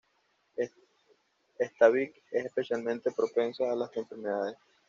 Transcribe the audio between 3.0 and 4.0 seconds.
propensa a las